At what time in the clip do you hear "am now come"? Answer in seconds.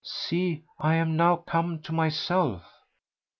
0.95-1.79